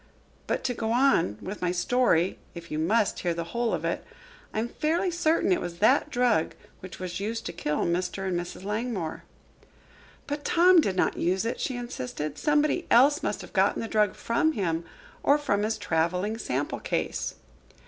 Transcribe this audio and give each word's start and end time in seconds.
But 0.47 0.63
to 0.63 0.73
go 0.73 0.91
on 0.91 1.37
with 1.43 1.61
my 1.61 1.71
story, 1.71 2.39
if 2.55 2.71
you 2.71 2.79
must 2.79 3.19
hear 3.19 3.35
the 3.35 3.43
whole 3.43 3.71
of 3.71 3.85
it. 3.85 4.03
I 4.51 4.57
am 4.57 4.67
fairly 4.67 5.11
certain 5.11 5.51
it 5.51 5.61
was 5.61 5.77
that 5.77 6.09
drug 6.09 6.55
which 6.79 6.97
was 6.97 7.19
used 7.19 7.45
to 7.45 7.53
kill 7.53 7.85
Mr. 7.85 8.27
and 8.27 8.35
Mrs. 8.35 8.63
Langmore." 8.63 9.21
"But 10.25 10.43
Tom 10.43 10.81
did 10.81 10.95
not 10.95 11.17
use 11.17 11.45
it," 11.45 11.59
she 11.59 11.77
insisted. 11.77 12.39
"Somebody 12.39 12.87
else 12.89 13.21
must 13.21 13.41
have 13.41 13.53
gotten 13.53 13.79
the 13.79 13.87
drug 13.87 14.15
from 14.15 14.53
him 14.53 14.85
or 15.21 15.37
from 15.37 15.61
his 15.61 15.77
traveling 15.77 16.39
sample 16.39 16.79
case." 16.79 17.35